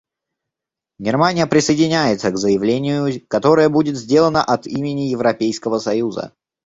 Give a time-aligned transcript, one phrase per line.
[0.97, 6.33] Германия присоединяется к заявлению, которое будет сделано от имени Европейского Союза.